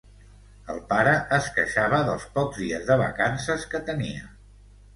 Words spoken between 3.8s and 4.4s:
tenia.